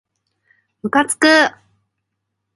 [0.81, 1.27] むかつく